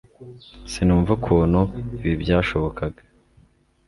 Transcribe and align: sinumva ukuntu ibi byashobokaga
sinumva 0.71 1.09
ukuntu 1.17 1.61
ibi 2.05 2.13
byashobokaga 2.23 3.01